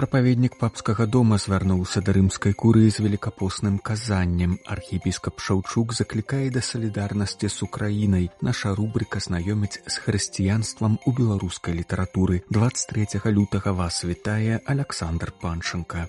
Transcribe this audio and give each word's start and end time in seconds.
Прапаведнік 0.00 0.54
папскага 0.56 1.04
дома 1.04 1.36
звярнуўся 1.36 2.00
да 2.00 2.14
рымскай 2.16 2.54
курыі 2.60 2.88
з 2.96 3.02
велікапосным 3.04 3.74
казаннем. 3.88 4.54
Архіпіскап 4.64 5.44
Шаўчук 5.44 5.92
заклікае 5.92 6.48
да 6.54 6.62
салідарнасці 6.64 7.50
з 7.52 7.68
Украінай. 7.68 8.30
Наша 8.40 8.72
рубрыка 8.72 9.20
знаёміць 9.20 9.84
з 9.84 10.00
хрысціянствам 10.00 10.96
у 11.04 11.12
беларускай 11.12 11.76
літаратуры. 11.76 12.40
23 12.48 13.28
лютага 13.28 13.76
вас 13.76 14.00
вітае 14.08 14.64
Александр 14.64 15.36
Панчынка. 15.36 16.08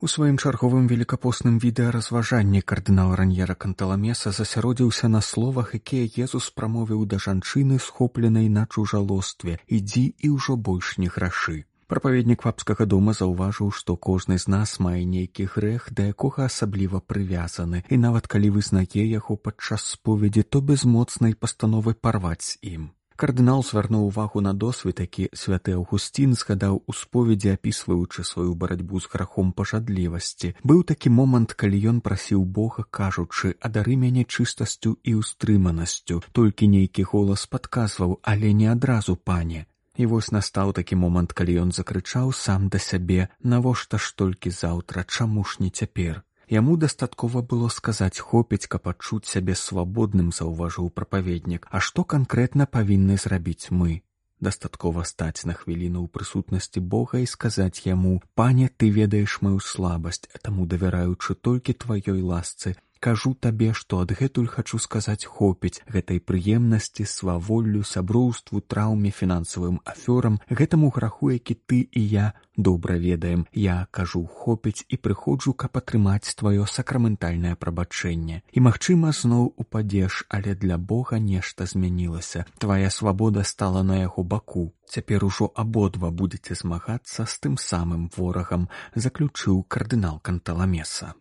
У 0.00 0.06
сваім 0.06 0.36
чарговым 0.38 0.84
велікапосным 0.86 1.54
відэаразважанні 1.58 2.60
кардынал 2.62 3.16
раньера 3.18 3.54
канталамеса 3.54 4.30
засяродзіўся 4.30 5.08
на 5.10 5.20
словах, 5.28 5.72
якія 5.74 6.06
Езус 6.24 6.50
прамовіў 6.54 7.00
да 7.10 7.18
жанчыны, 7.18 7.78
схопленай 7.82 8.46
на 8.48 8.62
чужалостве, 8.70 9.58
ідзі 9.66 10.04
і 10.22 10.30
ўжо 10.38 10.54
больш 10.54 10.92
не 11.02 11.10
грашы. 11.10 11.64
Прапаведнік 11.90 12.44
папскага 12.46 12.86
дома 12.86 13.10
заўважыў, 13.10 13.72
што 13.74 13.96
кожны 13.96 14.38
з 14.38 14.46
нас 14.54 14.78
мае 14.78 15.02
нейкі 15.02 15.48
грэх, 15.50 15.88
да 15.90 16.06
якога 16.14 16.46
асабліва 16.46 17.00
прывязаны, 17.00 17.82
і 17.90 17.98
нават 17.98 18.30
калі 18.30 18.54
вызнае 18.54 18.86
яго 19.02 19.34
падчас 19.34 19.88
споведзі, 19.98 20.46
то 20.46 20.60
без 20.60 20.84
моцнай 20.84 21.34
пастановы 21.34 21.98
парваць 21.98 22.54
з 22.54 22.58
ім. 22.76 22.86
Кардынал 23.18 23.64
звярнуў 23.66 24.04
увагу 24.06 24.40
на 24.40 24.52
досвед, 24.54 25.00
які 25.02 25.24
святы 25.34 25.72
Аўгусцін 25.74 26.34
згадаў 26.38 26.76
у 26.86 26.92
споведзі, 26.94 27.48
апісваючы 27.58 28.22
сваю 28.22 28.54
барацьбу 28.54 29.00
з 29.02 29.10
грахом 29.10 29.50
пажадлівасці. 29.50 30.52
Быў 30.62 30.84
такі 30.86 31.10
момант, 31.10 31.54
калі 31.58 31.80
ён 31.92 31.98
прасіў 32.00 32.44
Бога, 32.44 32.86
кажучы, 32.86 33.56
адары 33.58 33.98
мяне 33.98 34.22
чыстасцю 34.22 34.94
і 35.02 35.18
ўстрыманасцю. 35.18 36.22
Толькі 36.30 36.70
нейкі 36.70 37.08
голас 37.10 37.50
падказваў, 37.50 38.20
але 38.22 38.54
не 38.54 38.70
адразу 38.70 39.16
пане. 39.16 39.66
І 39.98 40.06
вось 40.06 40.30
настаў 40.30 40.70
такі 40.78 40.94
момант, 40.94 41.34
калі 41.34 41.58
ён 41.66 41.74
закрычаў 41.74 42.30
сам 42.30 42.70
да 42.70 42.78
сябе, 42.78 43.34
навошта 43.42 43.98
ж 43.98 44.14
толькі 44.14 44.54
заўтра, 44.54 45.02
чаму 45.02 45.42
ж 45.42 45.58
не 45.58 45.74
цяпер. 45.74 46.22
Яму 46.50 46.76
дастаткова 46.80 47.42
было 47.42 47.68
сказаць 47.68 48.24
хопіць, 48.24 48.66
каб 48.72 48.88
адчуць 48.88 49.28
сябе 49.28 49.54
свабодным 49.54 50.32
заўважыў 50.32 50.88
прапаведнік, 50.88 51.68
а 51.70 51.80
што 51.80 52.04
канкрэтна 52.04 52.64
павінны 52.64 53.18
зрабіць 53.20 53.68
мы. 53.68 54.00
Дастаткова 54.40 55.04
стаць 55.04 55.44
на 55.44 55.52
хвіліну 55.52 56.00
ў 56.04 56.08
прысутнасці 56.08 56.80
Бога 56.80 57.20
і 57.20 57.26
сказаць 57.26 57.84
яму: 57.84 58.22
«Пане, 58.38 58.70
ты 58.70 58.88
ведаеш 58.88 59.42
маю 59.42 59.60
слабасць, 59.60 60.24
таму 60.40 60.64
давяраючы 60.64 61.34
толькі 61.34 61.76
тваёй 61.84 62.22
ласцы, 62.22 62.76
кажу 63.00 63.34
табе 63.34 63.72
што 63.80 64.00
адгэтуль 64.04 64.48
хачу 64.52 64.78
сказаць 64.82 65.24
хопіць 65.24 65.82
гэтай 65.94 66.20
прыемнасці 66.20 67.06
сваволлю 67.06 67.82
сяброўству 67.90 68.60
траўме 68.60 69.10
фінансавым 69.10 69.80
афёрам. 69.84 70.38
Гэтаму 70.50 70.90
граху 70.94 71.30
які 71.30 71.54
ты 71.54 71.80
і 71.92 72.02
я 72.04 72.32
добра 72.56 72.98
ведаем. 72.98 73.46
Я 73.52 73.86
кажу 73.90 74.24
хопіць 74.26 74.84
і 74.88 74.96
прыходжу 74.96 75.54
каб 75.54 75.78
атрымаць 75.80 76.34
тваё 76.34 76.66
сакраментальнае 76.66 77.54
прабачэнне. 77.54 78.42
І 78.52 78.58
магчыма 78.60 79.12
зноў 79.12 79.52
упадзеш 79.56 80.24
але 80.28 80.54
для 80.54 80.78
бога 80.78 81.18
нешта 81.18 81.66
змянілася. 81.66 82.44
Твая 82.58 82.90
свабода 82.90 83.44
стала 83.44 83.82
на 83.82 84.02
яго 84.02 84.24
баку. 84.24 84.72
Цяпер 84.88 85.24
ужо 85.24 85.52
абодва 85.54 86.10
будзеце 86.10 86.54
змагацца 86.54 87.26
з 87.28 87.38
тым 87.46 87.56
самым 87.56 88.10
ворагам 88.16 88.68
заключыў 88.94 89.62
кардынал 89.68 90.18
канталамеса 90.18 91.14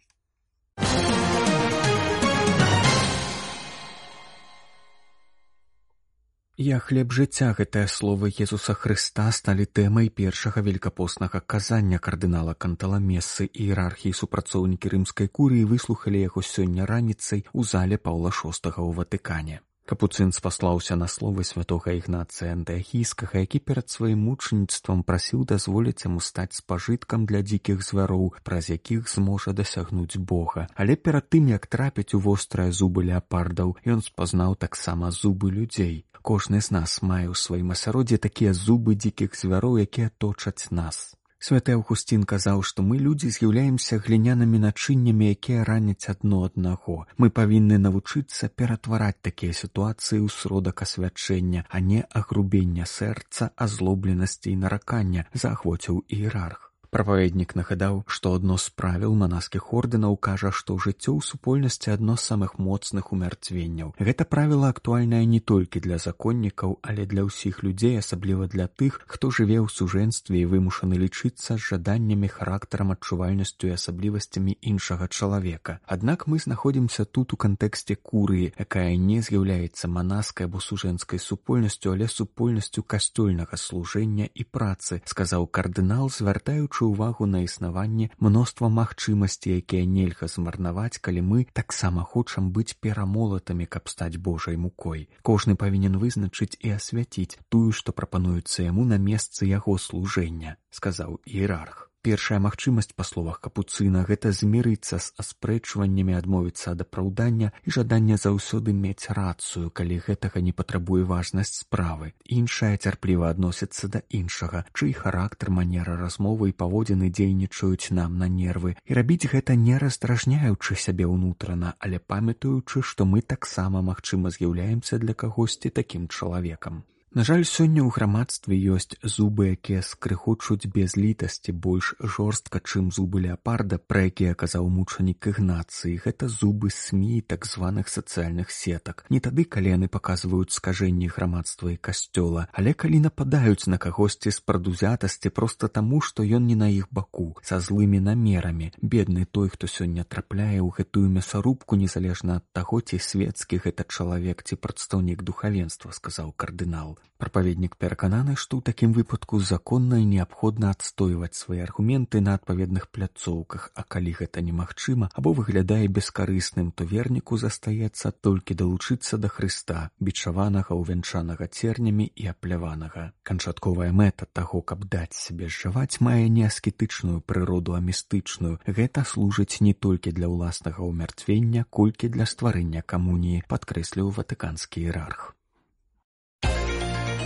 Я 6.59 6.79
хлеб 6.81 7.11
жыцця 7.13 7.51
гэтае 7.57 7.83
словы 7.95 8.31
Езуса 8.43 8.73
Хрыста 8.73 9.25
сталі 9.37 9.67
тэмай 9.79 10.09
першага 10.09 10.63
великкапоснага 10.65 11.41
казання 11.53 11.99
кардынала 12.07 12.55
канталамесы 12.65 13.45
і 13.45 13.67
іерархіі 13.67 14.17
супрацоўнікі 14.19 14.89
рымскай 14.95 15.29
курыі 15.29 15.69
выслухалі 15.69 16.23
яго 16.25 16.41
сёння 16.41 16.89
раніцай 16.89 17.45
у 17.53 17.61
зале 17.61 18.01
паўла 18.01 18.33
шостага 18.33 18.81
ў 18.81 18.97
ватыкане. 18.97 19.61
Капуцын 19.87 20.33
спаслаўся 20.35 20.97
на 20.99 21.07
словы 21.07 21.45
святога 21.47 21.93
ігнацыя 21.95 22.51
антыахійскага, 22.57 23.39
які 23.45 23.61
перад 23.61 23.93
сваім 23.93 24.25
мучаніцтвам 24.27 25.05
прасіў 25.07 25.45
дазволіць 25.47 26.03
яму 26.03 26.19
стаць 26.19 26.57
спажыткам 26.57 27.29
для 27.29 27.39
дзікіх 27.45 27.85
звяроў, 27.85 28.33
праз 28.43 28.73
якіх 28.73 29.07
зможа 29.07 29.53
дасягнуць 29.53 30.17
Бога. 30.17 30.67
Але 30.75 30.97
перад 30.97 31.29
тым 31.29 31.47
як 31.53 31.69
трапіць 31.71 32.17
у 32.17 32.19
вострыя 32.19 32.73
зубы 32.73 33.05
леапардаў, 33.07 33.77
ён 33.85 34.03
спазнаў 34.03 34.57
таксама 34.59 35.13
зубы 35.15 35.53
людзей 35.55 36.03
кожны 36.27 36.59
з 36.65 36.75
нас 36.75 36.97
мае 37.09 37.27
ў 37.31 37.35
сваім 37.39 37.71
асяроддзі 37.75 38.17
такія 38.25 38.51
зубы 38.51 38.99
дзікіх 38.99 39.39
звяроў, 39.41 39.79
якія 39.87 40.11
точаць 40.23 40.67
нас. 40.81 41.15
Святы 41.47 41.75
Аўгусцін 41.77 42.23
казаў, 42.31 42.63
што 42.67 42.83
мы 42.83 42.97
людзі 42.97 43.29
з'яўляемся 43.35 43.99
глінянымі 44.05 44.59
начыннямі, 44.63 45.29
якія 45.37 45.63
раняць 45.69 46.09
адно 46.13 46.41
аднаго. 46.49 46.97
Мы 47.21 47.29
павінны 47.39 47.77
навучыцца 47.77 48.49
ператвараць 48.49 49.21
такія 49.21 49.53
сітуацыі 49.53 50.19
ў 50.25 50.27
сродак 50.33 50.81
асвячэння, 50.87 51.67
а 51.69 51.79
не 51.79 52.03
агрубення 52.21 52.89
сэрца, 52.89 53.53
азлобленасці 53.55 54.49
і 54.51 54.61
наракання, 54.67 55.29
заахвоціў 55.33 56.03
іерарх. 56.09 56.66
Прапаведнік 56.89 57.55
нагадаў, 57.59 58.03
што 58.07 58.31
адно 58.37 58.55
з 58.57 58.71
правіл 58.71 59.11
манаскіх 59.19 59.73
ордэнаў 59.75 60.15
кажа, 60.17 60.51
што 60.55 60.77
жыццё 60.79 61.19
ў 61.19 61.21
супольнасці 61.29 61.91
адно 61.91 62.15
з 62.15 62.23
самых 62.31 62.55
моцных 62.63 63.11
умярцвенняў. 63.11 63.91
Гэта 63.99 64.23
правіла 64.23 64.69
актуальнае 64.71 65.25
не 65.27 65.39
толькі 65.39 65.83
для 65.83 65.97
законнікаў, 65.99 66.79
але 66.81 67.03
для 67.05 67.27
ўсіх 67.27 67.59
людзей, 67.63 67.99
асабліва 67.99 68.47
для 68.47 68.67
тых, 68.71 69.01
хто 69.03 69.31
жыве 69.35 69.59
ў 69.59 69.67
сужэнстве 69.67 70.39
і 70.43 70.49
вымушаны 70.53 70.95
лічыцца 70.95 71.59
з 71.59 71.75
жаданнямі 71.75 72.31
характарам 72.31 72.95
адчувальнасцю 72.95 73.67
і 73.67 73.75
асаблівасцямі 73.75 74.55
іншага 74.61 75.11
чалавека. 75.11 75.79
Аднак 75.83 76.23
мы 76.31 76.39
знаходзімся 76.39 77.03
тут 77.03 77.35
у 77.35 77.37
кантэксце 77.37 77.99
курыі, 77.99 78.55
якая 78.55 78.95
не 78.95 79.19
з'яўляецца 79.19 79.91
манаскай 79.91 80.47
або 80.47 80.63
сужэнскай 80.63 81.19
супольнасцю, 81.19 81.91
але 81.91 82.07
супольнасцю 82.07 82.79
касцёльнага 82.79 83.59
служэння 83.59 84.31
і 84.31 84.47
працы, 84.47 85.03
сказаў 85.03 85.51
кардынал, 85.51 86.07
звяртаючы 86.07 86.76
звярнуўшы 86.77 86.93
ўвагу 86.93 87.25
на 87.25 87.41
існаванне 87.43 88.09
мноства 88.19 88.69
магчымасці, 88.69 89.57
якія 89.61 89.85
нельга 89.85 90.27
змарнаваць, 90.27 91.01
калі 91.01 91.21
мы 91.21 91.47
таксама 91.53 92.03
хочам 92.03 92.51
быць 92.51 92.77
перамолатамі, 92.79 93.65
каб 93.65 93.89
стаць 93.89 94.17
Божай 94.17 94.57
мукой. 94.57 95.09
Кожны 95.23 95.55
павінен 95.55 95.97
вызначыць 95.97 96.57
і 96.61 96.77
асвяціць 96.77 97.37
тую, 97.49 97.71
што 97.71 97.91
прапануецца 97.91 98.69
яму 98.69 98.85
на 98.85 98.97
месцы 98.97 99.45
яго 99.49 99.77
служэння, 99.77 100.57
сказаў 100.69 101.19
іерарх 101.25 101.87
першая 102.07 102.37
магчымасць 102.39 102.93
па 102.95 103.03
словах 103.07 103.39
капуцына 103.45 104.01
гэта 104.07 104.29
змірыцца 104.39 104.99
з 105.05 105.11
аспрэчваннямі 105.23 106.15
адмовіцца 106.15 106.71
ад 106.71 106.83
апраўдання 106.85 107.51
і 107.67 107.73
жадання 107.77 108.17
заўсёды 108.21 108.75
мець 108.85 109.11
рацыю 109.19 109.71
калі 109.79 109.99
гэтага 110.07 110.43
не 110.47 110.53
патрабуе 110.61 111.03
важнасць 111.11 111.59
справы. 111.65 112.13
Іншая 112.39 112.71
цярпліва 112.79 113.33
адносіцца 113.35 113.91
да 113.91 114.03
іншага 114.21 114.63
чый 114.71 114.95
характар 115.03 115.51
манера 115.59 115.99
размовы 115.99 116.51
і 116.55 116.57
паводзіны 116.63 117.11
дзейнічаюць 117.11 117.91
нам 117.99 118.17
на 118.23 118.31
нервы. 118.39 118.77
І 118.87 119.01
рабіць 119.01 119.27
гэта 119.27 119.59
не 119.67 119.75
раздражняючы 119.83 120.79
сябе 120.87 121.11
ўнутрана 121.11 121.75
але 121.79 121.99
памятаючы 121.99 122.87
што 122.87 123.03
мы 123.03 123.19
таксама 123.35 123.83
магчыма 123.83 124.31
з'яўляемся 124.31 125.03
для 125.03 125.17
кагосьці 125.25 125.75
такім 125.81 126.07
чалавекам 126.07 126.85
На 127.15 127.23
жаль, 127.23 127.45
сёння 127.49 127.81
ў 127.81 127.89
грамадстве 127.89 128.53
ёсць 128.53 128.99
зубы, 129.01 129.55
якія 129.55 129.79
скрыхочуць 129.81 130.67
без 130.67 130.93
літасці 130.99 131.55
больш 131.55 131.95
жорстка, 132.03 132.59
чым 132.59 132.91
зубы 132.91 133.23
леапарда, 133.23 133.79
пра 133.79 134.11
якія 134.11 134.35
казаў 134.35 134.67
мучанік 134.67 135.31
ігнацыі. 135.31 135.97
Гэта 136.03 136.27
зубы 136.27 136.69
смі 136.69 137.23
так 137.23 137.47
званых 137.47 137.87
сацыяльных 137.87 138.51
сетак. 138.51 139.07
Не 139.09 139.23
тады, 139.23 139.47
калі 139.47 139.71
яны 139.73 139.87
паказваюць 139.87 140.51
скажэнні 140.51 141.07
грамадства 141.07 141.71
і 141.71 141.79
касцёла, 141.79 142.51
але 142.51 142.75
калі 142.75 142.99
нападаюць 143.07 143.71
на 143.71 143.79
кагосьці 143.79 144.29
з 144.29 144.43
прадузятасці 144.43 145.31
проста 145.31 145.71
таму, 145.71 146.03
што 146.03 146.21
ён 146.21 146.45
не 146.45 146.59
на 146.59 146.69
іх 146.69 146.91
баку, 146.91 147.39
са 147.41 147.63
злымі 147.63 148.03
намерамі. 148.03 148.75
Бедны 148.83 149.25
той, 149.25 149.49
хто 149.49 149.65
сёння 149.65 150.03
трапляе 150.03 150.59
ў 150.59 150.69
гэтую 150.69 151.07
мясарубку 151.09 151.79
незалежна 151.79 152.43
ад 152.43 152.45
таго, 152.51 152.83
ці 152.83 152.99
свецкі 152.99 153.63
гэта 153.63 153.87
чалавек 153.87 154.43
ці 154.43 154.59
прадстаўнік 154.59 155.23
духавенства, 155.23 155.95
сказаў 155.95 156.35
кардынал 156.37 156.96
Прапаведнік 157.17 157.75
перакананы, 157.81 158.35
што 158.37 158.57
ў 158.57 158.65
такім 158.69 158.91
выпадку 158.93 159.39
законна 159.41 159.97
і 159.97 160.05
неабходна 160.05 160.69
адстойваць 160.69 161.33
свае 161.33 161.63
аргументы 161.65 162.21
на 162.21 162.35
адпаведных 162.37 162.89
пляцоўках, 162.93 163.71
а 163.73 163.81
калі 163.95 164.13
гэта 164.19 164.43
немагчыма 164.45 165.09
або 165.17 165.33
выглядае 165.39 165.87
бескарысным, 165.89 166.69
то 166.71 166.85
верніку 166.85 167.39
застаецца 167.41 168.11
толькі 168.21 168.57
далучыцца 168.61 169.17
да 169.17 169.31
Хрыста, 169.33 169.89
бічаванага 169.97 170.77
ўвянчанага 170.77 171.47
цернямі 171.49 172.05
і 172.05 172.29
апляванага. 172.33 173.07
Канчатковая 173.23 173.89
мэта 173.91 174.29
таго, 174.29 174.61
каб 174.61 174.85
даць 174.85 175.17
сябе 175.17 175.49
жаваць 175.49 175.97
мае 175.99 176.29
не 176.29 176.45
аскетычную 176.45 177.21
прыроду, 177.21 177.73
а 177.73 177.81
містычную. 177.81 178.59
Гэта 178.67 179.01
служыць 179.05 179.57
не 179.61 179.73
толькі 179.73 180.13
для 180.13 180.29
ўласнага 180.29 180.85
ўмярцвення, 180.85 181.65
колькі 181.69 182.13
для 182.13 182.29
стварэння 182.29 182.85
камуніі, 182.85 183.41
падкрэсліў 183.49 184.13
ватыканскі 184.13 184.85
іерарх. 184.85 185.36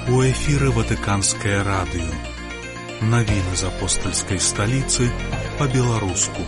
У 0.10 0.18
эфіры 0.26 0.72
ватыканскае 0.74 1.62
радыё. 1.62 2.10
Навіны 3.06 3.54
з 3.54 3.68
апостальскай 3.70 4.40
сталіцы 4.42 5.06
па-беларуску. 5.60 6.42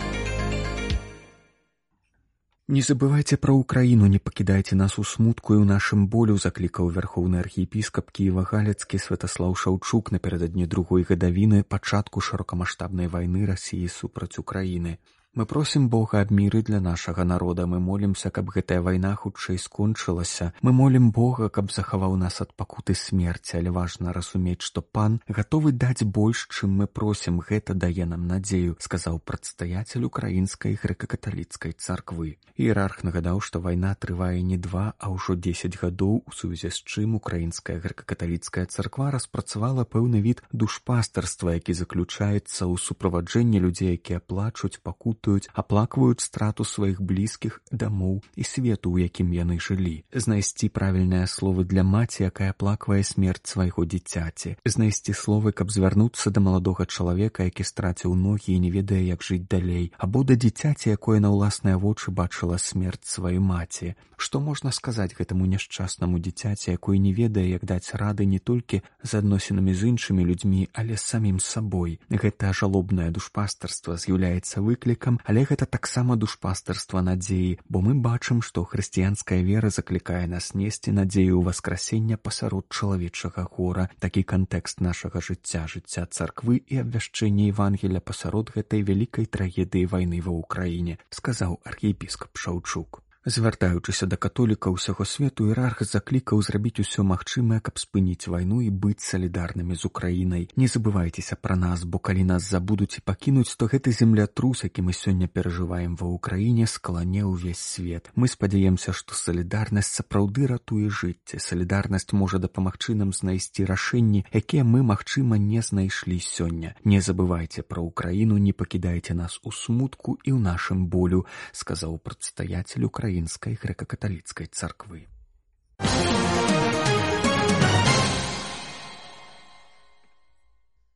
Не 2.66 2.82
забывайце 2.82 3.38
пра 3.38 3.54
ўкраіну, 3.54 4.10
не 4.10 4.18
пакідайце 4.18 4.74
нас 4.74 4.98
у 4.98 5.06
смутку 5.06 5.54
і 5.54 5.62
ў 5.62 5.70
нашым 5.70 6.10
болю 6.10 6.34
заклікаў 6.34 6.90
вярхоўны 6.98 7.38
архіепіскап 7.46 8.10
кіева 8.10 8.42
галецкі 8.42 8.98
святаслаў 8.98 9.54
шаўчук 9.54 10.10
напярэдадні 10.10 10.66
другой 10.66 11.06
гадавіны 11.06 11.62
пачатку 11.62 12.18
шырокамаштабнай 12.18 13.06
вайны 13.06 13.46
рассіі 13.46 13.86
супраць 13.86 14.34
украіны. 14.42 14.98
Мы 15.34 15.46
просім 15.50 15.88
Бога 15.90 16.20
аб 16.22 16.30
міры 16.30 16.62
для 16.62 16.78
нашага 16.78 17.24
народа, 17.26 17.66
мы 17.66 17.80
молімся, 17.82 18.30
каб 18.30 18.54
гэтая 18.54 18.78
вайна 18.78 19.16
хутчэй 19.18 19.58
скончылася. 19.58 20.52
Мы 20.62 20.70
молім 20.70 21.10
Бога, 21.10 21.48
каб 21.50 21.74
захаваў 21.74 22.14
нас 22.14 22.38
ад 22.38 22.54
пакуты 22.54 22.94
смерці, 22.94 23.58
але 23.58 23.74
важна 23.74 24.14
разумець, 24.14 24.62
што 24.62 24.78
пан 24.78 25.18
гатовы 25.26 25.72
даць 25.74 26.06
больш, 26.06 26.46
чым 26.54 26.78
мы 26.78 26.86
просім, 26.86 27.42
гэта 27.42 27.74
дае 27.74 28.06
нам 28.06 28.28
надзею, 28.30 28.76
сказаў 28.78 29.18
прадстаяцель 29.26 30.06
украінскай 30.06 30.78
грэка-каталіцкай 30.78 31.74
царквы. 31.82 32.38
Іерарх 32.54 33.02
нагадаў, 33.02 33.42
што 33.42 33.58
вайна 33.58 33.98
трывае 33.98 34.38
не 34.38 34.54
два, 34.54 34.94
а 35.02 35.10
ўжо 35.10 35.34
10 35.34 35.82
гадоў, 35.82 36.22
у 36.22 36.30
сувязі 36.30 36.70
з 36.70 36.78
чым 36.86 37.18
украінская 37.18 37.82
грэка-каталіцкая 37.82 38.70
царква 38.70 39.10
распрацавала 39.10 39.82
пэўны 39.82 40.22
від 40.22 40.46
душпастарства, 40.54 41.58
які 41.58 41.74
заключаецца 41.74 42.70
ў 42.70 42.78
суправаджэнні 42.78 43.58
людзей, 43.58 43.98
якія 43.98 44.22
плачуць 44.22 44.78
пакут 44.78 45.23
лютуюць, 45.24 45.48
аплакваюць 45.54 46.20
страту 46.20 46.64
сваіх 46.64 47.00
блізкіх 47.00 47.60
дамоў 47.72 48.22
і 48.36 48.44
свету, 48.44 48.92
у 48.92 48.98
якім 48.98 49.32
яны 49.32 49.58
жылі. 49.58 50.04
Знайсці 50.12 50.68
правільныя 50.68 51.26
словы 51.26 51.64
для 51.64 51.82
маці, 51.82 52.28
якая 52.28 52.52
плаквае 52.52 53.02
смерць 53.02 53.48
свайго 53.48 53.84
дзіцяці. 53.84 54.56
Знайсці 54.64 55.12
словы, 55.12 55.52
каб 55.52 55.70
звярнуцца 55.70 56.30
да 56.30 56.40
маладога 56.40 56.86
чалавека, 56.86 57.44
які 57.44 57.64
страціў 57.64 58.14
ногі 58.14 58.52
і 58.54 58.60
не 58.60 58.70
ведае, 58.70 59.06
як 59.06 59.22
жыць 59.22 59.48
далей, 59.48 59.92
або 59.98 60.24
да 60.24 60.36
дзіцяці, 60.36 60.90
якое 60.90 61.20
на 61.20 61.32
ўласныя 61.32 61.78
вочы 61.78 62.10
бачыла 62.10 62.58
смерць 62.58 63.08
сваёй 63.08 63.40
маці. 63.40 63.94
Што 64.16 64.40
можна 64.40 64.70
сказаць 64.70 65.14
гэтаму 65.18 65.46
няшчаснаму 65.46 66.18
дзіцяці, 66.18 66.70
якой 66.70 66.98
не 66.98 67.12
ведае, 67.12 67.50
як 67.50 67.64
даць 67.64 67.94
рады 67.94 68.26
не 68.26 68.38
толькі 68.38 68.82
з 69.02 69.14
адносінамі 69.18 69.74
з 69.74 69.90
іншымі 69.90 70.24
людзьмі, 70.24 70.68
але 70.72 70.96
самім 70.96 71.40
сабой. 71.40 71.98
Гэта 72.10 72.54
жалобнае 72.54 73.10
душпастарства 73.10 73.96
з'яўляецца 73.98 74.62
выклікам 74.62 75.13
верам, 75.14 75.20
але 75.24 75.44
гэта 75.44 75.66
таксама 75.66 76.16
душпастарства 76.16 77.00
надзеі, 77.00 77.58
бо 77.68 77.80
мы 77.80 77.94
бачым, 77.94 78.42
што 78.42 78.64
хрысціянская 78.64 79.42
вера 79.42 79.70
заклікае 79.70 80.26
нас 80.26 80.54
несці 80.54 80.92
надзею 80.92 81.42
васкрасення 81.42 82.16
пасярод 82.16 82.66
чалавечага 82.70 83.46
гора, 83.50 83.88
такі 83.98 84.22
кантэкст 84.22 84.80
нашага 84.80 85.20
жыцця 85.20 85.66
жыцця 85.66 86.06
царквы 86.06 86.62
і 86.66 86.82
абвяшчэння 86.82 87.48
Евангеля 87.50 88.00
пасярод 88.00 88.52
гэтай 88.54 88.82
вялікай 88.82 89.26
трагедыі 89.26 89.86
вайны 89.86 90.20
ва 90.20 90.32
ўкраіне, 90.32 90.98
сказаў 91.10 91.60
архіепіскап 91.64 92.36
Шаўчук. 92.36 93.02
Звяртаючыся 93.24 94.04
да 94.04 94.20
католіка 94.20 94.68
ўсяго 94.68 95.04
свету 95.08 95.48
іерарх 95.48 95.80
заклікаў 95.80 96.44
зрабіць 96.44 96.84
усё 96.84 97.08
магчымае, 97.08 97.56
каб 97.64 97.80
спыніць 97.80 98.28
вайну 98.28 98.60
і 98.60 98.68
быць 98.68 99.00
салідарнымі 99.00 99.72
з 99.80 99.88
украінай. 99.88 100.44
Не 100.60 100.68
забывайцеся 100.68 101.40
пра 101.40 101.56
нас, 101.56 101.88
бо 101.88 101.96
калі 101.96 102.20
нас 102.28 102.44
забудуць 102.44 103.00
і 103.00 103.04
пакінуць, 103.08 103.56
то 103.56 103.64
гэты 103.64 103.96
землятрус, 103.96 104.68
які 104.68 104.84
мы 104.84 104.92
сёння 104.92 105.24
перажываем 105.24 105.96
ва 105.96 106.04
ўкраіне 106.12 106.68
скалане 106.68 107.24
ўвесь 107.24 107.64
свет. 107.64 108.12
Мы 108.12 108.28
спадзяемся, 108.28 108.92
што 108.92 109.16
салідарнасць 109.16 109.96
сапраўды 109.96 110.44
ратуе 110.44 110.92
жыцця. 110.92 111.40
Салідарнасць 111.40 112.12
можа 112.12 112.36
дапамагчы 112.36 112.92
нам 112.92 113.16
знайсці 113.16 113.64
рашэнні, 113.64 114.28
якія 114.36 114.68
мы, 114.68 114.84
магчыма, 114.84 115.40
не 115.40 115.64
знайшлі 115.64 116.20
сёння. 116.20 116.76
Не 116.84 117.00
забывайце 117.00 117.64
пра 117.64 117.80
ўкраіну, 117.80 118.36
не 118.36 118.52
пакідайце 118.52 119.16
нас 119.16 119.40
у 119.40 119.48
смутку 119.48 120.20
і 120.28 120.36
ў 120.36 120.44
нашым 120.44 120.92
болю, 120.92 121.24
сказаў 121.56 121.96
прадстаяцель 122.04 122.84
украіны 122.84 123.13
украінскай 123.14 123.54
грэка-каталіцкай 123.54 124.50
царквы. 124.50 125.06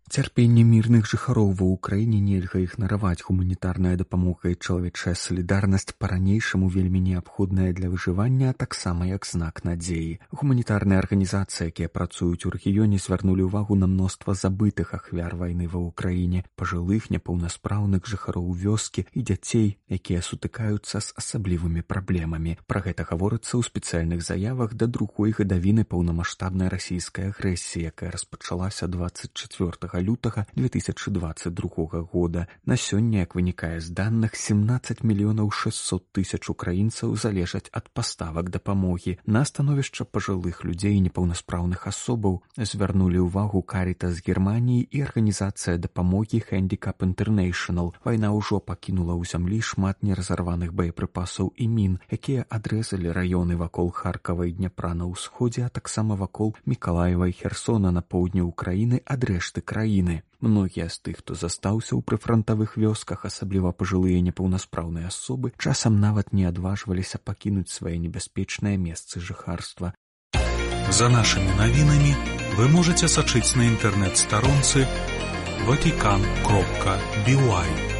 Цярпенне 0.08 0.62
мірных 0.64 1.04
жыхароў 1.04 1.50
ва 1.52 1.66
ўкраіне 1.68 2.16
нельга 2.24 2.62
ігнараваць 2.64 3.20
гуманітарная 3.28 3.92
дапамога 4.00 4.48
і 4.48 4.56
чалавечая 4.56 5.12
салідарнасць 5.12 5.92
па-ранейшаму 6.00 6.70
вельмі 6.72 7.02
неабходная 7.04 7.74
для 7.76 7.90
выжывання, 7.92 8.54
таксама 8.56 9.04
як 9.04 9.28
знак 9.28 9.60
надзеі. 9.68 10.16
Гуманітарныя 10.32 11.02
арганізацыі, 11.04 11.68
якія 11.68 11.92
працуюць 11.92 12.48
у 12.48 12.52
рэгіёне, 12.54 12.96
звярнулі 12.96 13.52
ўвагу 13.52 13.76
на 13.76 13.84
мноства 13.84 14.32
забытых 14.32 14.94
ахвяр 14.96 15.36
вайны 15.36 15.68
ва 15.68 15.84
ўкраіне, 15.92 16.40
пажылых 16.56 17.12
няпаўнаспраўных 17.12 18.08
жыхароў 18.08 18.48
вёскі 18.56 19.04
і 19.12 19.26
дзяцей, 19.28 19.76
якія 19.92 20.24
сутыкаюцца 20.24 21.04
з 21.04 21.12
асаблівымі 21.20 21.84
праблемамі. 21.84 22.56
Пра 22.64 22.80
гэта 22.80 23.04
гаворыцца 23.04 23.60
ў 23.60 23.62
спецыяльных 23.68 24.24
заявах 24.24 24.72
да 24.72 24.88
другой 24.88 25.36
гадавіны 25.36 25.84
паўнамасштабнай 25.84 26.72
расійскай 26.72 27.28
агрэсіі, 27.36 27.92
якая 27.92 28.08
распачалася 28.16 28.88
24 28.88 29.97
лютага 30.00 30.46
2022 30.54 32.02
года. 32.12 32.46
На 32.64 32.76
сёння 32.76 33.26
як 33.26 33.34
вынікае 33.34 33.80
з 33.80 33.90
данных 33.90 34.36
17 34.36 35.04
мільёнаў 35.04 35.50
600 35.50 36.04
тысяч 36.12 36.50
украінцаў 36.50 37.16
залежаць 37.16 37.70
ад 37.72 37.88
паставак 37.92 38.50
дапамогі 38.50 39.18
на 39.26 39.44
становішча 39.44 40.04
пажылых 40.04 40.64
людзей 40.64 41.00
непаўнаспраўных 41.00 41.86
асобаў 41.90 42.42
звярнулі 42.56 43.24
ўвагу 43.26 43.62
карыта 43.62 44.12
з 44.12 44.22
германіі 44.26 44.86
і 44.90 45.02
арганізацыя 45.08 45.78
дапамогі 45.78 46.40
хендикап 46.40 47.02
интернейшнл 47.02 47.92
вайна 48.04 48.32
ўжо 48.36 48.60
пакінула 48.60 49.18
ў 49.18 49.26
зямлі 49.26 49.60
шмат 49.60 50.06
неразарваных 50.06 50.72
боепрыпасаў 50.72 51.52
і 51.56 51.66
мін 51.68 51.98
якія 52.08 52.46
адрэзалі 52.48 53.10
раёны 53.18 53.58
вакол 53.58 53.90
харкавай 53.90 54.54
дняпра 54.54 54.94
на 54.94 55.10
ўсходзе 55.10 55.66
а 55.66 55.74
таксама 55.80 56.14
вакол 56.14 56.54
мікалаева 56.64 57.28
і 57.28 57.36
херсона 57.42 57.90
на 57.90 58.02
поўдні 58.02 58.46
ўкраіны 58.46 59.02
ад 59.04 59.24
рэшты 59.32 59.60
краіны 59.60 59.87
краіны. 59.88 60.22
Многія 60.40 60.88
з 60.88 61.00
тых, 61.00 61.18
хто 61.18 61.34
застаўся 61.34 61.96
ў 61.96 62.04
прыфрантавых 62.04 62.76
вёсках, 62.76 63.24
асабліва 63.24 63.72
пажылыя 63.72 64.20
непаўнаспраўныя 64.22 65.08
асобы, 65.08 65.50
часам 65.58 65.98
нават 65.98 66.32
не 66.32 66.44
адважваліся 66.46 67.18
пакінуць 67.18 67.72
свае 67.72 67.98
небяспечныя 67.98 68.78
месцы 68.78 69.18
жыхарства. 69.18 69.94
За 70.92 71.08
нашымі 71.08 71.50
навінамі 71.58 72.14
вы 72.54 72.68
можете 72.68 73.08
сачыць 73.08 73.56
на 73.56 73.66
інтэрнэт-старонцы 73.66 74.86
ватикан 75.66 76.22
кропка 76.46 77.00
бівай. 77.26 77.97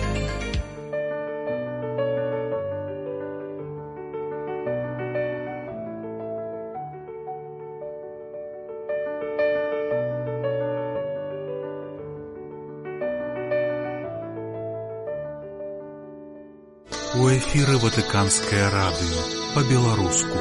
Ватыканскае 18.18 18.66
радыё 18.74 19.20
па-беларуску. 19.54 20.38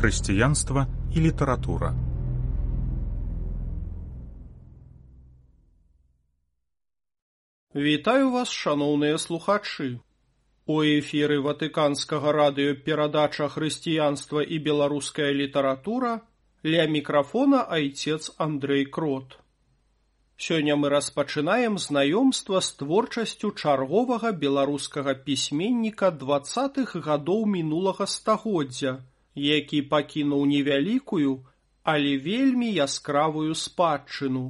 Хрысціянства 0.00 0.86
і 1.14 1.20
літаратура. 1.20 1.94
Вітаю 7.74 8.30
вас, 8.30 8.50
шаноўныя 8.50 9.16
слухачы. 9.18 10.00
У 10.66 10.82
эфіры 10.82 11.38
ватыканскага 11.38 12.32
радыё 12.34 12.74
перадача 12.74 13.46
хрысціянства 13.46 14.42
і 14.42 14.58
беларуская 14.58 15.30
літаратура 15.30 16.22
Ля 16.66 16.84
микрофона 16.88 17.62
отец 17.62 18.32
Андрей 18.38 18.86
Крот. 18.86 19.38
Сёння 20.36 20.74
мы 20.74 20.88
распачынаем 20.88 21.78
знаёмства 21.78 22.60
з 22.60 22.72
творчасцю 22.80 23.50
чарговага 23.52 24.32
беларускага 24.32 25.14
пісьменніка 25.28 26.10
двадцатых 26.22 26.96
гадоў 27.04 27.44
мінулага 27.52 28.08
стагоддзя, 28.14 28.94
які 29.36 29.82
пакінуў 29.92 30.42
невялікую, 30.54 31.36
але 31.84 32.18
вельмі 32.26 32.72
яскравую 32.86 33.54
спадчыну. 33.54 34.44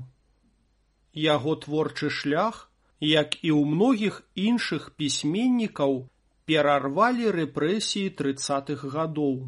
Яго 1.13 1.55
творчы 1.67 2.09
шлях, 2.09 2.65
як 3.11 3.37
і 3.45 3.53
ў 3.53 3.77
многіх 3.77 4.25
іншых 4.49 4.89
пісьменнікаў, 4.97 6.09
перарвалі 6.49 7.29
рэпрэсіі 7.41 8.09
трыцатых 8.09 8.89
гадоў. 8.97 9.39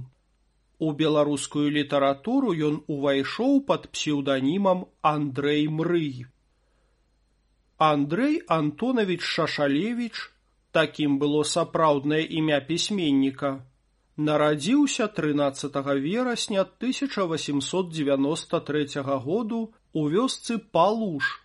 У 0.78 0.94
беларускую 0.98 1.70
літаратуру 1.74 2.54
ён 2.70 2.76
увайшоў 2.86 3.66
пад 3.70 3.88
псеўданімам 3.94 4.82
Андрэй 5.02 5.66
Мрый. 5.78 6.26
Андрэй 7.78 8.42
Антонавіч 8.46 9.22
Шашалевіч, 9.22 10.30
такім 10.70 11.18
было 11.18 11.42
сапраўднае 11.54 12.22
імя 12.40 12.60
пісьменніка, 12.70 13.50
нарадзіўся 14.16 15.06
13 15.18 15.76
верасня 16.06 16.62
1893 16.62 19.02
году 19.02 19.74
у 19.92 20.08
вёсцы 20.08 20.58
Палуш. 20.58 21.44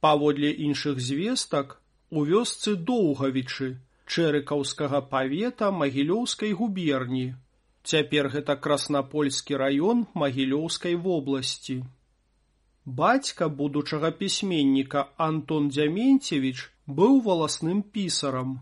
Паводле 0.00 0.52
іншых 0.52 1.00
звестак 1.00 1.80
у 2.10 2.24
вёсцы 2.24 2.74
Доўгавічы, 2.74 3.78
чэрыкаўскага 4.06 5.00
павета 5.14 5.70
магілёўскай 5.70 6.52
губерні, 6.52 7.34
Цяпер 7.90 8.28
гэта 8.32 8.54
краснапольскі 8.64 9.58
раён 9.62 10.06
магілёўскай 10.14 10.94
вобласці. 10.94 11.82
Бацька 12.84 13.48
будучага 13.48 14.10
пісьменніка 14.10 15.08
Антон 15.16 15.68
Дзяменцевіч 15.70 16.70
быў 16.86 17.18
валасным 17.26 17.82
пісарам. 17.82 18.60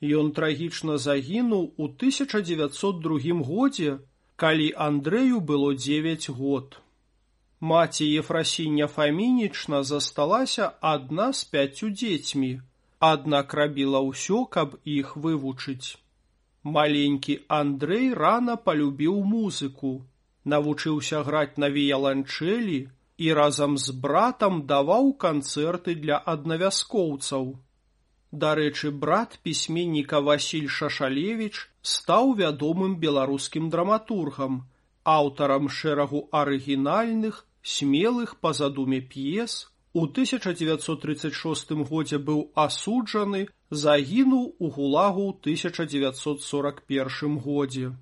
Ён 0.00 0.32
трагічна 0.32 0.96
загінуў 1.04 1.64
у 1.76 1.88
1902 1.88 3.42
годзе, 3.48 3.98
калі 4.36 4.68
Андрэю 4.88 5.40
было 5.40 5.74
9 5.74 6.28
год. 6.30 6.78
Маці 7.60 8.06
Ефрасіння 8.20 8.86
Фамінічна 8.86 9.82
засталася 9.82 10.72
адна 10.80 11.32
з 11.32 11.44
пяцю 11.44 11.88
дзецьмі, 11.90 12.50
аднак 13.00 13.54
рабіла 13.54 14.04
ўсё, 14.04 14.44
каб 14.46 14.76
іх 14.84 15.16
вывучыць. 15.16 15.98
Маленькі 16.76 17.34
Андрэй 17.56 18.12
рана 18.20 18.56
палюбіў 18.68 19.18
музыку, 19.32 19.92
навучыўся 20.52 21.22
граць 21.28 21.60
на 21.62 21.68
віяланчэлі 21.76 22.80
і 23.18 23.32
разам 23.38 23.78
з 23.84 23.94
братам 24.04 24.60
даваў 24.72 25.12
канцэрты 25.24 25.94
для 26.02 26.18
аднавяскоўцаў. 26.34 27.48
Дарэчы, 28.44 28.90
брат 29.04 29.38
пісьменніка 29.42 30.20
Васіль 30.20 30.68
Шашалевіч 30.68 31.54
стаў 31.82 32.34
вядомым 32.40 32.96
беларускім 33.04 33.70
драматургам, 33.72 34.60
аўтарам 35.16 35.68
шэрагу 35.68 36.28
арыгінальных, 36.40 37.44
смелых 37.62 38.36
па 38.44 38.52
задуме 38.52 39.00
п'ес, 39.00 39.72
у 39.94 40.04
1936 40.04 41.72
годзе 41.88 42.18
быў 42.18 42.42
асуджаны, 42.54 43.48
загінуў 43.70 44.56
у 44.58 44.68
гулагу 44.72 45.24
ў 45.28 45.34
1941 45.44 47.38
годзе. 47.38 47.92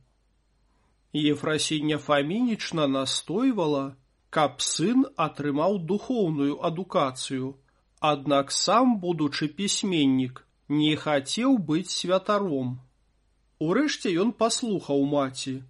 Ефрасіння 1.12 1.99
фамінічна 1.99 2.87
настойвала, 2.87 3.96
каб 4.30 4.61
сын 4.61 5.06
атрымаў 5.16 5.78
духоўную 5.90 6.61
адукацыю, 6.62 7.56
аднак 8.00 8.52
сам, 8.52 8.99
будучы 9.00 9.49
пісьменнік, 9.49 10.44
не 10.68 10.94
хацеў 10.96 11.58
быць 11.58 11.90
святаром. 11.90 12.78
Урэшце 13.58 14.12
ён 14.23 14.32
паслухаў 14.32 15.02
маці, 15.08 15.62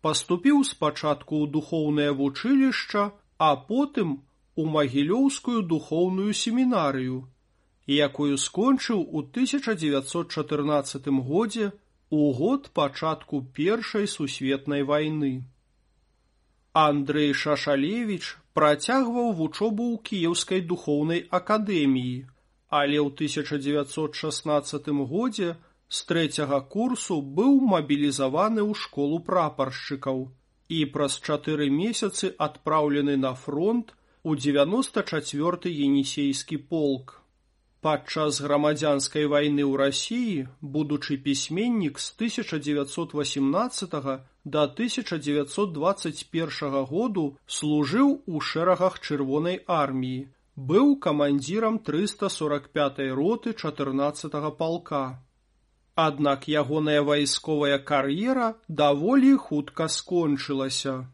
паступіў 0.00 0.64
спачатку 0.64 1.44
ў 1.44 1.50
духоўнае 1.54 2.10
вучылішча, 2.18 3.12
а 3.38 3.50
потым 3.70 4.22
у 4.56 4.64
магілёўскую 4.74 5.62
духоўную 5.62 6.32
семінарыю, 6.32 7.28
якую 7.86 8.36
скончыў 8.36 9.02
у 9.02 9.22
1914 9.22 11.06
годзе 11.26 11.72
у 12.10 12.32
год 12.32 12.70
пачатку 12.74 13.42
першай 13.54 14.06
сусветнай 14.06 14.82
вайны. 14.82 15.44
Андрэй 16.72 17.32
Шашалевіч 17.32 18.36
працягваў 18.52 19.32
вучобу 19.32 19.84
ў 19.94 20.02
кіеўскай 20.08 20.60
духоўнай 20.60 21.26
акадэміі, 21.30 22.26
але 22.68 22.98
ў 23.00 23.08
1916 23.14 24.88
годзе 25.12 25.56
з 25.88 25.98
трэцяга 26.10 26.60
курсу 26.60 27.20
быў 27.22 27.60
мабілізаваны 27.72 28.62
ў 28.66 28.74
школу 28.74 29.20
прапаршчыкаў 29.28 30.26
і 30.68 30.78
праз 30.94 31.18
чатыры 31.22 31.70
месяцы 31.70 32.34
адпраўлены 32.48 33.16
на 33.16 33.34
фронт 33.34 33.94
у 34.22 34.34
94 34.34 35.70
енісейскі 35.86 36.58
полк. 36.58 37.22
Падчас 37.86 38.40
грамадзянскай 38.42 39.28
вайны 39.30 39.62
ў 39.62 39.78
рассіі, 39.78 40.50
будучы 40.76 41.16
пісьменнік 41.22 42.00
з 42.02 42.06
1918 42.18 43.92
до 44.54 44.62
1921 44.78 46.86
году 46.92 47.26
служыў 47.46 48.08
у 48.26 48.40
шэрагах 48.48 48.96
чырвонай 48.98 49.60
арміі, 49.74 50.24
быў 50.72 50.90
камандзірам 51.06 51.78
345 51.90 52.98
роты 53.20 53.54
14 53.54 54.34
палка. 54.58 55.22
Аднак 55.94 56.48
ягоная 56.48 57.06
вайсковая 57.06 57.78
кар'ера 57.78 58.58
даволі 58.66 59.36
хутка 59.36 59.86
скончылася. 59.86 61.06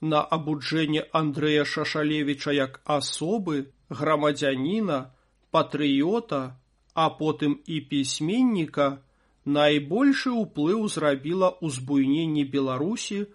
На 0.00 0.22
абуджэнне 0.24 1.04
Андрэя 1.12 1.64
Шашалевіча 1.64 2.52
як 2.56 2.80
асобы, 2.84 3.72
грамадзяніна, 3.90 5.12
патрыёта, 5.52 6.56
а 6.94 7.10
потым 7.10 7.60
і 7.66 7.80
пісьменніка 7.80 9.02
найбольшы 9.44 10.30
ўплыў 10.30 10.88
зрабіла 10.88 11.56
ўзбуйненне 11.60 12.44
Беларусі, 12.44 13.26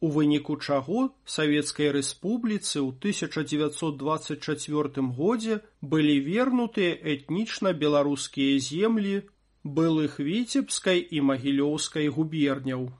у 0.00 0.08
выніку 0.14 0.56
чаго 0.56 1.10
Савецкай 1.24 1.90
рэспубліцы 1.90 2.78
ў 2.78 2.94
1924 3.02 5.02
годзе 5.18 5.60
былі 5.82 6.22
вернутыя 6.22 6.94
этнічна 6.94 7.74
беларускія 7.74 8.62
землі 8.62 9.26
былых 9.64 10.20
віцебскай 10.22 11.02
і 11.02 11.20
магілёўскай 11.32 12.08
губерняў. 12.08 12.92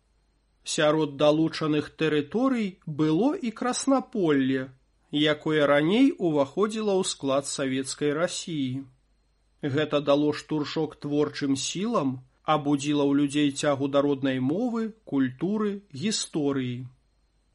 Сярод 0.64 1.16
далучаных 1.16 1.96
тэрыторый 1.96 2.78
было 2.84 3.34
і 3.34 3.50
краснаполле, 3.50 4.70
якое 5.12 5.66
раней 5.66 6.12
уваходзіла 6.18 6.98
ў 6.98 7.04
склад 7.06 7.46
савецкай 7.46 8.12
рассіі. 8.12 8.84
Гэта 9.62 10.00
дало 10.02 10.34
штуршок 10.34 10.98
творчым 10.98 11.56
сілам, 11.56 12.26
абудзіла 12.54 13.04
ў 13.04 13.12
людзей 13.20 13.50
цягу 13.52 13.88
да 13.94 14.00
роднай 14.04 14.38
мовы, 14.40 14.84
культуры, 15.04 15.72
гісторыі. 15.92 16.86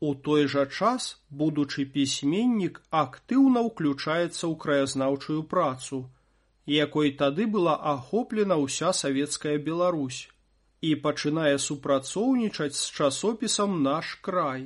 У 0.03 0.09
той 0.27 0.45
жа 0.51 0.65
час, 0.67 1.07
будучы 1.41 1.85
пісьменнік 1.95 2.77
актыўна 3.03 3.63
ўключаецца 3.69 4.43
ў 4.45 4.53
краязнаўчую 4.65 5.41
працу, 5.53 6.03
якой 6.75 7.11
тады 7.23 7.47
была 7.55 7.75
ахоплена 7.93 8.59
ўся 8.61 8.93
савецкая 8.93 9.57
Беларусь 9.57 10.21
і 10.83 10.93
пачынае 11.07 11.57
супрацоўнічаць 11.65 12.75
з 12.77 12.85
часопісам 12.97 13.77
наш 13.83 14.15
край, 14.27 14.65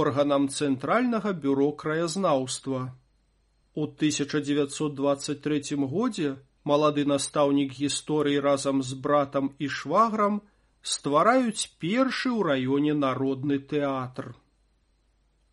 органам 0.00 0.48
цэнтральнага 0.48 1.32
бюро 1.32 1.72
краязнаўства. 1.72 2.82
У 3.74 3.88
1923 3.88 5.76
годзе 5.94 6.36
малады 6.70 7.04
настаўнік 7.12 7.72
гісторыі 7.80 8.42
разам 8.48 8.82
з 8.90 8.98
братам 9.06 9.54
і 9.58 9.70
шваграм 9.78 10.42
ствараюць 10.82 11.70
першы 11.82 12.30
ў 12.34 12.40
раёне 12.50 12.94
народны 13.06 13.58
тэатр. 13.72 14.34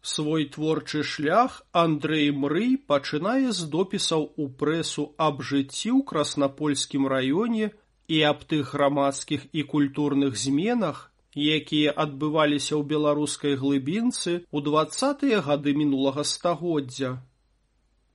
Свой 0.06 0.46
творчы 0.54 1.02
шлях 1.02 1.54
Андрэй 1.84 2.30
Мрый 2.42 2.78
пачынае 2.92 3.50
з 3.60 3.66
допісаў 3.76 4.28
у 4.38 4.46
прэсу 4.60 5.06
аб 5.28 5.42
жыцці 5.42 5.90
ў 5.98 6.06
краснапольскім 6.12 7.08
раёне 7.14 7.72
і 8.08 8.22
аб 8.32 8.44
тых 8.52 8.74
грамадскіх 8.78 9.48
і 9.52 9.64
культурных 9.72 10.38
зменах, 10.38 11.00
якія 11.36 11.96
адбываліся 12.06 12.78
ў 12.78 12.84
беларускай 12.94 13.58
глыбінцы 13.58 14.36
ў 14.54 14.58
двадцатыя 14.68 15.42
гады 15.48 15.74
мінулага 15.74 16.28
стагоддзя. 16.36 17.18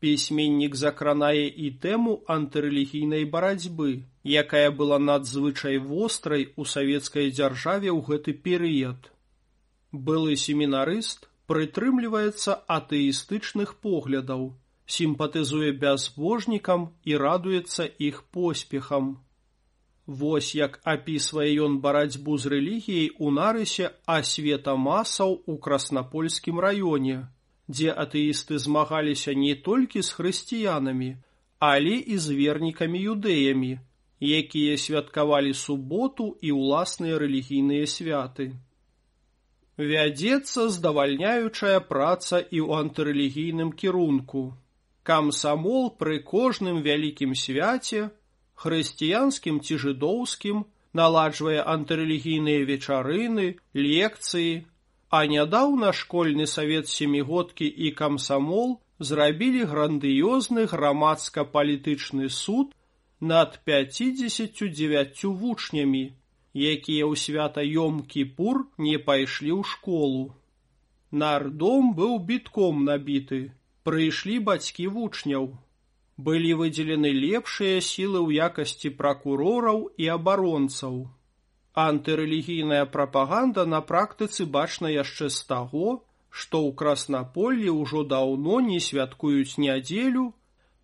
Пісьменнік 0.01 0.77
закранае 0.81 1.47
і 1.65 1.71
тэму 1.85 2.13
антырэлігійнай 2.35 3.27
барацьбы, 3.33 3.89
якая 4.25 4.71
была 4.73 4.99
надзвычай 4.99 5.77
вострай 5.77 6.47
у 6.57 6.65
савецкай 6.65 7.29
дзяржаве 7.29 7.91
ў 7.93 8.01
гэты 8.09 8.33
перыяд. 8.47 9.11
Былы 9.93 10.37
семінарыст 10.41 11.29
прытрымліваецца 11.53 12.57
атэістычных 12.79 13.75
поглядаў, 13.85 14.47
сімпатызуе 14.87 15.73
бязбожнікам 15.83 16.87
і 17.05 17.17
радуецца 17.23 17.85
іх 18.09 18.23
поспехам. 18.37 19.11
Вось 20.07 20.55
як 20.59 20.81
апісвае 20.93 21.51
ён 21.67 21.77
барацьбу 21.85 22.39
з 22.39 22.55
рэлігіяй 22.55 23.11
у 23.19 23.35
нарысе 23.35 23.93
асвета 24.07 24.75
масаў 24.87 25.37
у 25.47 25.59
краснапольскім 25.67 26.65
раёне, 26.67 27.19
дзе 27.71 27.95
атэісты 28.05 28.59
змагаліся 28.59 29.35
не 29.35 29.55
толькі 29.55 30.03
з 30.03 30.17
хрысціянамі, 30.17 31.11
але 31.59 31.95
і 32.15 32.19
з 32.19 32.37
вернікамі 32.41 32.99
юдэямі, 33.15 33.73
якія 34.21 34.77
святкавалі 34.77 35.55
суботу 35.55 36.27
і 36.41 36.53
ўласныя 36.57 37.21
рэлігійныя 37.23 37.87
святы. 37.87 38.51
Вядзецца 39.81 40.69
здавальняючая 40.69 41.81
праца 41.81 42.41
і 42.41 42.59
ў 42.61 42.69
антырэлігійным 42.85 43.73
кірунку. 43.73 44.43
Камсамол 45.03 45.89
пры 46.01 46.21
кожным 46.21 46.83
вялікім 46.85 47.33
свяце, 47.33 48.11
хрысціянскім 48.61 49.63
ці 49.65 49.81
жыдоўскім, 49.85 50.67
наладжвае 50.93 51.65
антырэлігійныя 51.65 52.67
вечарыны, 52.69 53.47
лекцыі, 53.73 54.67
а 55.11 55.27
нядаўна 55.27 55.91
школьны 56.01 56.47
савет 56.47 56.89
семігодкі 56.89 57.67
і 57.67 57.91
камсамол 58.01 58.79
зрабілі 59.11 59.67
грандыёзны 59.71 60.67
грамадска-палітычны 60.73 62.29
суд 62.31 62.75
над 63.21 63.59
59 63.65 65.25
вучнямі, 65.25 66.05
якія 66.55 67.05
ў 67.11 67.15
свята 67.17 67.65
Йом-кіпур 67.67 68.63
не 68.79 68.99
пайшлі 68.99 69.53
ў 69.59 69.63
школу. 69.73 70.23
Нардом 71.11 71.91
быў 71.99 72.21
бітком 72.31 72.85
набіты, 72.87 73.51
прыйшлі 73.83 74.39
бацькі 74.47 74.87
вучняў 74.95 75.51
былі 76.21 76.53
выдзелены 76.61 77.11
лепшыя 77.17 77.81
сілы 77.81 78.21
ў 78.23 78.47
якасці 78.47 78.93
пракурораў 79.01 79.89
і 79.97 80.09
абаронцаў. 80.15 80.97
Антырэлігійная 81.75 82.85
прапаганда 82.91 83.65
на 83.65 83.81
практыцы 83.81 84.47
бачна 84.47 84.91
яшчэ 84.91 85.31
з 85.31 85.47
таго, 85.47 86.03
што 86.31 86.63
ў 86.67 86.75
краснаполлі 86.75 87.71
ўжо 87.71 88.03
даўно 88.03 88.61
не 88.61 88.81
святкуюць 88.81 89.59
нядзелю, 89.59 90.35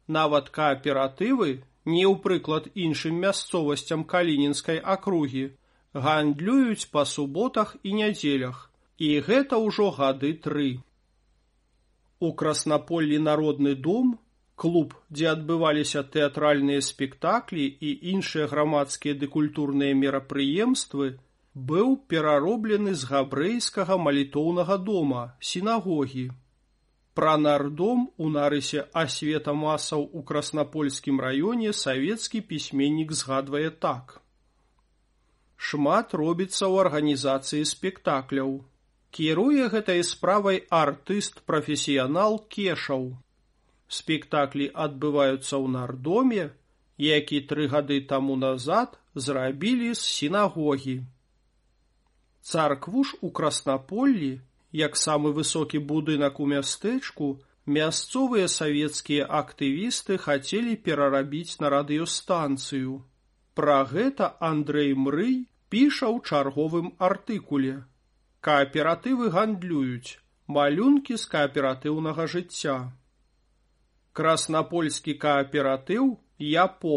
нават 0.06 0.50
кааператывы, 0.50 1.62
не 1.86 2.04
ў 2.06 2.14
прыклад 2.22 2.70
іншым 2.74 3.18
мясцовасцям 3.22 4.04
калінінскай 4.04 4.78
акругі, 4.78 5.54
гандлююць 5.94 6.90
па 6.94 7.04
суботах 7.04 7.76
і 7.82 7.94
нядзелях, 8.02 8.70
і 8.98 9.20
гэта 9.26 9.58
ўжо 9.58 9.90
гады 9.90 10.34
тры. 10.46 10.82
У 12.18 12.32
краснаполлі 12.32 13.18
народны 13.18 13.74
дом 13.74 14.18
клуб, 14.56 14.94
дзе 15.12 15.28
адбываліся 15.34 16.02
тэатральныя 16.16 16.82
спектаклі 16.84 17.64
і 17.68 17.92
іншыя 18.12 18.48
грамадскія 18.52 19.14
ды 19.20 19.28
культурныя 19.36 19.96
мерапрыемствы, 20.00 21.08
быў 21.70 21.92
перароблены 22.12 22.94
з 23.00 23.08
габрэйскага 23.10 23.96
малітоўнага 24.06 24.76
дома 24.88 25.22
сінагогі. 25.50 26.26
Пра 27.16 27.34
нардом 27.40 28.08
у 28.20 28.28
нарысе 28.32 28.84
асвета 29.02 29.52
масаў 29.56 30.04
у 30.20 30.22
краснапольскім 30.30 31.20
раёне 31.26 31.72
савецкі 31.72 32.40
пісьменнік 32.50 33.12
згадвае 33.20 33.70
так. 33.84 34.20
Шмат 35.56 36.12
робіцца 36.12 36.64
ў 36.68 36.84
арганізацыі 36.84 37.68
спектакляў. 37.72 38.58
Кіруе 39.16 39.68
гэтай 39.72 40.04
справай 40.04 40.60
артыст-прафесіянал 40.80 42.36
кешаў 42.52 43.16
спектаклі 43.88 44.70
адбываюцца 44.74 45.54
ў 45.56 45.66
нардоме, 45.70 46.50
які 46.98 47.40
тры 47.50 47.66
гады 47.70 48.00
таму 48.12 48.36
назад 48.36 48.98
зрабілі 49.14 49.94
з 49.94 50.00
сінагогі. 50.00 50.96
Царкву 52.42 53.04
ж 53.04 53.18
у 53.20 53.30
краснаполлі, 53.30 54.40
як 54.72 54.96
самы 54.96 55.32
высокі 55.32 55.78
будынак 55.78 56.40
у 56.40 56.46
мястэчку, 56.46 57.40
мясцовыя 57.66 58.48
савецкія 58.48 59.26
актывісты 59.26 60.18
хацелі 60.18 60.76
перарабіць 60.76 61.58
на 61.60 61.70
радыёстанцыю. 61.74 63.02
Пра 63.54 63.82
гэта 63.90 64.36
Андрэй 64.38 64.94
Мрый 64.94 65.48
піша 65.70 66.06
ў 66.06 66.22
чарговым 66.22 66.94
артыкуле. 66.98 67.82
Кааператывы 68.40 69.32
гандлююць, 69.34 70.18
малюнкі 70.46 71.16
з 71.18 71.24
кааператыўнага 71.34 72.26
жыцця 72.30 72.76
краснапольскі 74.18 75.14
кааператыў 75.22 76.08
япо 76.50 76.96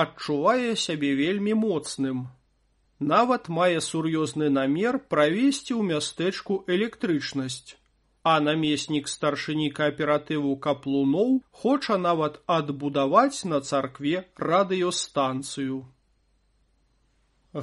адчувае 0.00 0.76
сябе 0.82 1.10
вельмі 1.20 1.54
моцным. 1.60 2.28
Нават 3.12 3.48
мае 3.58 3.80
сур'ёзны 3.84 4.48
намер 4.56 4.98
правесці 5.12 5.72
ў 5.74 5.82
мястэчку 5.92 6.64
электрычнасць. 6.76 7.76
А 8.30 8.34
намеснік 8.46 9.06
старшыні 9.08 9.70
кааператыву 9.76 10.50
каплуноў 10.66 11.30
хоча 11.62 11.96
нават 11.96 12.36
адбудаваць 12.56 13.48
на 13.52 13.60
царкве 13.68 14.26
радыёстанцыю. 14.50 15.78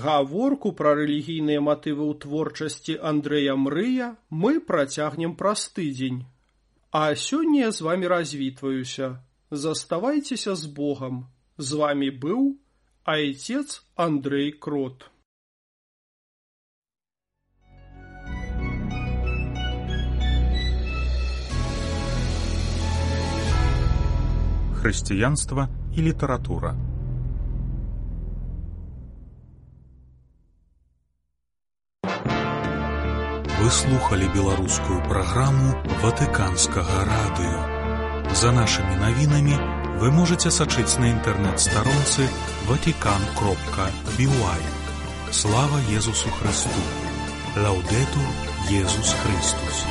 Гаворку 0.05 0.71
пра 0.79 0.95
рэлігійныя 1.01 1.61
матывы 1.67 2.03
ў 2.09 2.13
творчасці 2.25 2.97
андрэя 3.11 3.53
мрыя 3.67 4.09
мы 4.41 4.57
працягнем 4.71 5.37
праз 5.43 5.67
тыдзень 5.77 6.25
А 6.90 7.14
сёння 7.14 7.72
з 7.72 7.80
вами 7.80 8.08
развітваюся. 8.08 9.22
Заставайцеся 9.50 10.54
з 10.54 10.66
Богом. 10.66 11.26
З 11.58 11.72
вами 11.72 12.10
быў 12.10 12.56
айцец 13.04 13.86
Андрей 13.96 14.52
Крот. 14.52 15.10
Хрысціянства 24.82 25.68
і 25.96 26.02
літаратура. 26.02 26.85
Вы 33.67 33.73
слухали 33.73 34.27
беларускую 34.33 35.01
праграму 35.09 35.75
ватыканскага 35.99 37.01
радыё. 37.09 37.59
За 38.31 38.53
нашымі 38.55 38.95
навінамі 39.01 39.57
вы 39.99 40.07
можете 40.07 40.47
сачыць 40.55 40.95
на 41.03 41.11
інтэрнэт-старонцы 41.11 42.31
ватикан 42.71 43.27
кропка 43.35 43.91
бівай. 44.15 44.63
Слава 45.35 45.83
Езусу 45.91 46.31
Христу! 46.39 46.79
Лаўдету 47.59 48.23
Езус 48.71 49.11
Христус! 49.19 49.83